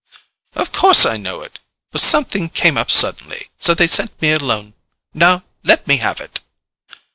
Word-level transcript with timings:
"Of 0.55 0.71
course, 0.71 1.05
I 1.05 1.17
know 1.17 1.43
it. 1.43 1.59
But 1.91 2.01
something 2.01 2.49
came 2.49 2.75
up 2.75 2.89
suddenly, 2.89 3.51
so 3.59 3.75
they 3.75 3.85
sent 3.85 4.19
me 4.19 4.31
alone. 4.31 4.73
Now, 5.13 5.43
let 5.61 5.85
me 5.85 5.97
have 5.97 6.19
it." 6.19 6.39